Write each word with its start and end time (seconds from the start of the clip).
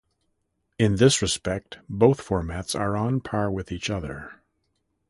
In 0.79 0.95
this 0.95 1.21
respect, 1.21 1.77
both 1.87 2.25
formats 2.27 2.73
are 2.73 2.97
on 2.97 3.19
par 3.21 3.51
with 3.51 3.71
each 3.71 3.87
other. 3.91 4.41